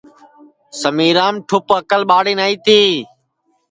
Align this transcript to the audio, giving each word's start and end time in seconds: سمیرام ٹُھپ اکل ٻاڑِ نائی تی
سمیرام 0.81 1.35
ٹُھپ 1.47 1.67
اکل 1.77 2.01
ٻاڑِ 2.09 2.25
نائی 2.39 2.55
تی 2.65 2.81